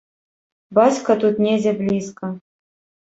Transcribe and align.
Бацька 0.79 1.17
тут 1.25 1.43
недзе 1.49 1.71
блізка. 1.83 2.33